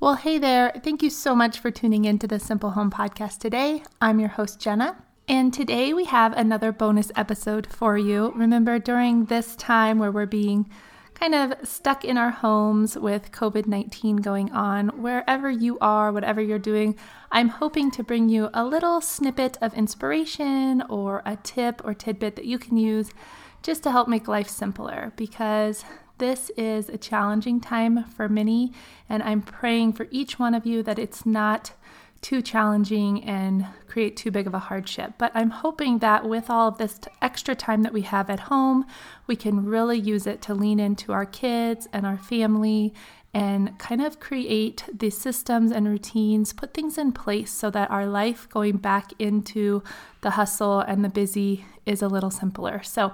[0.00, 0.70] Well, hey there.
[0.84, 3.82] Thank you so much for tuning in to the Simple Home Podcast today.
[4.00, 4.96] I'm your host, Jenna.
[5.26, 8.32] And today we have another bonus episode for you.
[8.36, 10.70] Remember, during this time where we're being
[11.14, 16.40] kind of stuck in our homes with COVID 19 going on, wherever you are, whatever
[16.40, 16.96] you're doing,
[17.32, 22.36] I'm hoping to bring you a little snippet of inspiration or a tip or tidbit
[22.36, 23.10] that you can use
[23.64, 25.84] just to help make life simpler because
[26.18, 28.72] this is a challenging time for many,
[29.08, 31.72] and I'm praying for each one of you that it's not
[32.20, 35.14] too challenging and create too big of a hardship.
[35.18, 38.84] But I'm hoping that with all of this extra time that we have at home,
[39.26, 42.92] we can really use it to lean into our kids and our family
[43.34, 48.06] and kind of create the systems and routines, put things in place so that our
[48.06, 49.82] life going back into
[50.22, 52.82] the hustle and the busy is a little simpler.
[52.82, 53.12] So,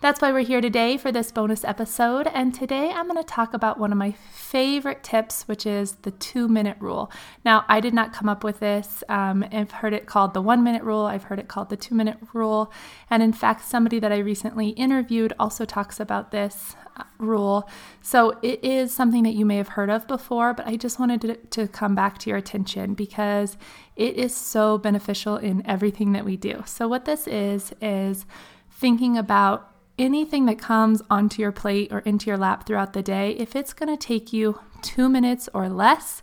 [0.00, 2.28] that's why we're here today for this bonus episode.
[2.28, 6.12] And today I'm going to talk about one of my favorite tips, which is the
[6.12, 7.10] two minute rule.
[7.44, 9.02] Now, I did not come up with this.
[9.08, 11.96] Um, I've heard it called the one minute rule, I've heard it called the two
[11.96, 12.72] minute rule.
[13.10, 17.68] And in fact, somebody that I recently interviewed also talks about this uh, rule.
[18.00, 21.22] So it is something that you may have heard of before, but I just wanted
[21.22, 23.56] to, to come back to your attention because
[23.96, 26.62] it is so beneficial in everything that we do.
[26.66, 28.26] So, what this is, is
[28.70, 33.32] thinking about anything that comes onto your plate or into your lap throughout the day,
[33.32, 36.22] if it's going to take you two minutes or less,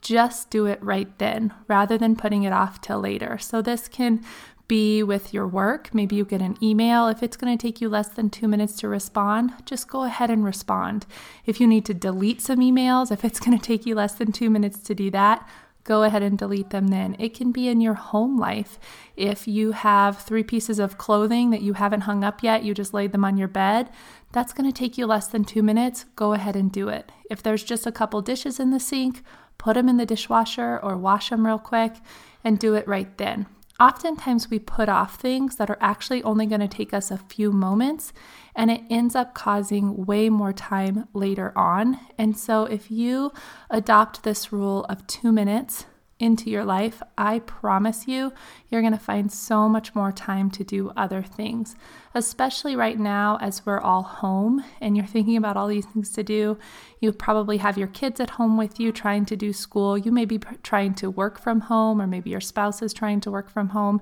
[0.00, 3.38] just do it right then rather than putting it off till later.
[3.38, 4.24] So, this can
[4.68, 5.92] be with your work.
[5.92, 7.06] Maybe you get an email.
[7.06, 10.30] If it's going to take you less than two minutes to respond, just go ahead
[10.30, 11.04] and respond.
[11.44, 14.32] If you need to delete some emails, if it's going to take you less than
[14.32, 15.46] two minutes to do that,
[15.84, 17.16] go ahead and delete them then.
[17.18, 18.78] It can be in your home life.
[19.16, 22.94] If you have three pieces of clothing that you haven't hung up yet, you just
[22.94, 23.90] laid them on your bed,
[24.32, 26.04] that's going to take you less than two minutes.
[26.16, 27.10] Go ahead and do it.
[27.30, 29.22] If there's just a couple dishes in the sink,
[29.58, 31.96] put them in the dishwasher or wash them real quick
[32.42, 33.46] and do it right then.
[33.82, 37.50] Oftentimes, we put off things that are actually only going to take us a few
[37.50, 38.12] moments,
[38.54, 41.98] and it ends up causing way more time later on.
[42.16, 43.32] And so, if you
[43.70, 45.86] adopt this rule of two minutes,
[46.22, 48.32] into your life, I promise you,
[48.68, 51.74] you're going to find so much more time to do other things,
[52.14, 56.22] especially right now as we're all home and you're thinking about all these things to
[56.22, 56.58] do.
[57.00, 59.98] You probably have your kids at home with you trying to do school.
[59.98, 63.30] You may be trying to work from home, or maybe your spouse is trying to
[63.30, 64.00] work from home.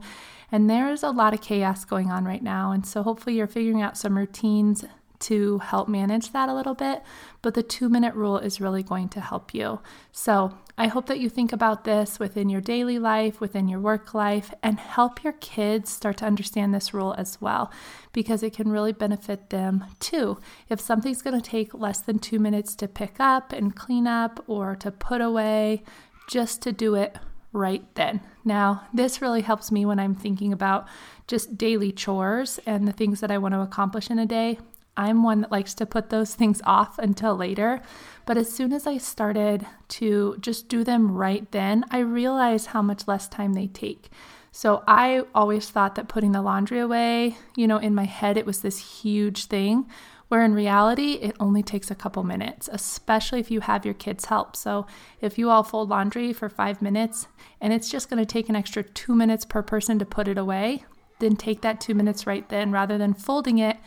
[0.53, 2.73] And there's a lot of chaos going on right now.
[2.73, 4.85] And so, hopefully, you're figuring out some routines
[5.21, 7.03] to help manage that a little bit,
[7.43, 9.81] but the two minute rule is really going to help you.
[10.13, 14.15] So I hope that you think about this within your daily life, within your work
[14.15, 17.71] life, and help your kids start to understand this rule as well,
[18.13, 20.39] because it can really benefit them too.
[20.69, 24.43] If something's going to take less than two minutes to pick up and clean up
[24.47, 25.83] or to put away,
[26.29, 27.19] just to do it
[27.53, 28.21] right then.
[28.45, 30.87] Now, this really helps me when I'm thinking about
[31.27, 34.59] just daily chores and the things that I want to accomplish in a day.
[35.01, 37.81] I'm one that likes to put those things off until later.
[38.27, 42.83] But as soon as I started to just do them right then, I realized how
[42.83, 44.11] much less time they take.
[44.53, 48.45] So I always thought that putting the laundry away, you know, in my head, it
[48.45, 49.89] was this huge thing,
[50.29, 54.27] where in reality, it only takes a couple minutes, especially if you have your kids'
[54.27, 54.55] help.
[54.55, 54.87] So
[55.23, 57.27] if you all fold laundry for five minutes
[57.59, 60.37] and it's just going to take an extra two minutes per person to put it
[60.37, 60.85] away,
[61.21, 63.79] then take that two minutes right then rather than folding it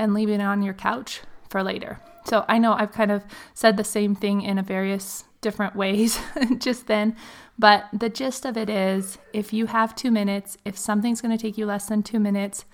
[0.00, 2.00] and leaving it on your couch for later.
[2.24, 3.24] So I know I've kind of
[3.54, 6.18] said the same thing in a various different ways
[6.58, 7.14] just then,
[7.58, 11.42] but the gist of it is if you have two minutes, if something's going to
[11.42, 12.64] take you less than two minutes,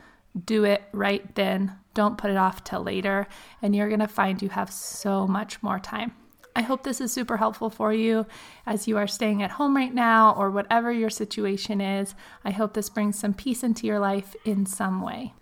[0.45, 1.73] do it right then.
[1.95, 3.27] Don't put it off till later,
[3.61, 6.13] and you're going to find you have so much more time.
[6.55, 8.27] I hope this is super helpful for you
[8.67, 12.15] as you are staying at home right now or whatever your situation is.
[12.45, 15.35] I hope this brings some peace into your life in some way.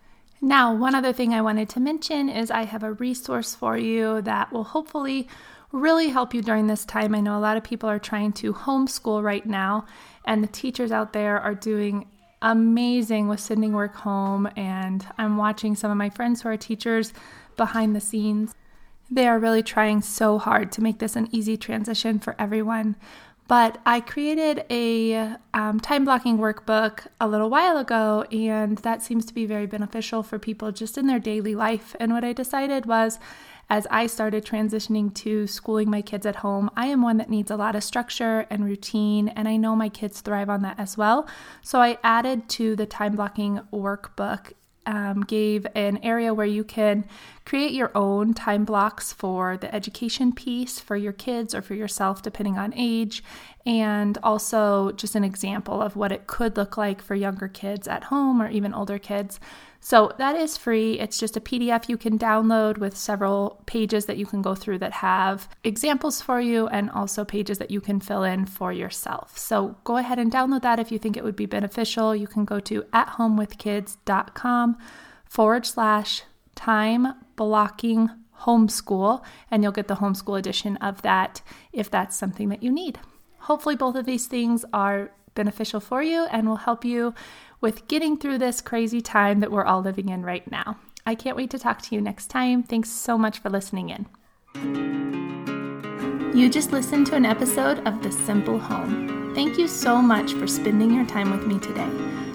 [0.45, 4.21] Now, one other thing I wanted to mention is I have a resource for you
[4.21, 5.27] that will hopefully
[5.73, 7.15] really help you during this time.
[7.15, 9.87] I know a lot of people are trying to homeschool right now,
[10.27, 12.09] and the teachers out there are doing
[12.43, 14.47] amazing with sending work home.
[14.55, 17.15] And I'm watching some of my friends who are teachers
[17.57, 18.55] behind the scenes.
[19.11, 22.97] They are really trying so hard to make this an easy transition for everyone.
[23.47, 29.27] But I created a um, time blocking workbook a little while ago, and that seems
[29.27, 31.95] to be very beneficial for people just in their daily life.
[32.01, 33.19] And what I decided was,
[33.69, 37.51] as I started transitioning to schooling my kids at home, I am one that needs
[37.51, 40.97] a lot of structure and routine, and I know my kids thrive on that as
[40.97, 41.29] well.
[41.61, 44.53] So I added to the time blocking workbook
[44.87, 47.05] um, gave an area where you can
[47.45, 52.23] create your own time blocks for the education piece for your kids or for yourself,
[52.23, 53.23] depending on age,
[53.67, 58.05] and also just an example of what it could look like for younger kids at
[58.05, 59.39] home or even older kids.
[59.81, 60.99] So that is free.
[60.99, 64.79] It's just a PDF you can download with several pages that you can go through
[64.79, 69.37] that have examples for you and also pages that you can fill in for yourself.
[69.37, 72.17] So go ahead and download that if you think it would be beneficial.
[72.17, 74.79] You can go to athomewithkids.com
[75.27, 76.23] forward slash
[76.55, 78.11] time blocking
[78.41, 81.43] homeschool, and you'll get the homeschool edition of that
[81.73, 82.99] if that's something that you need.
[83.41, 87.15] Hopefully, both of these things are beneficial for you and will help you
[87.61, 90.79] with getting through this crazy time that we're all living in right now.
[91.07, 92.63] I can't wait to talk to you next time.
[92.63, 94.07] Thanks so much for listening in.
[96.35, 99.33] You just listened to an episode of The Simple Home.
[99.35, 101.89] Thank you so much for spending your time with me today.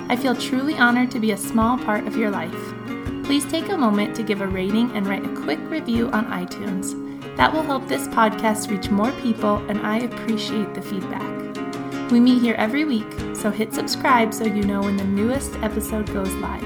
[0.10, 2.99] I feel truly honored to be a small part of your life.
[3.30, 6.96] Please take a moment to give a rating and write a quick review on iTunes.
[7.38, 12.10] That will help this podcast reach more people, and I appreciate the feedback.
[12.10, 13.06] We meet here every week,
[13.36, 16.64] so hit subscribe so you know when the newest episode goes live.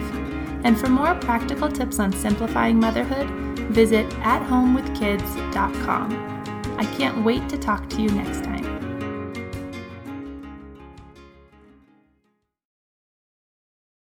[0.64, 3.28] And for more practical tips on simplifying motherhood,
[3.74, 6.78] visit athomewithkids.com.
[6.78, 8.73] I can't wait to talk to you next time.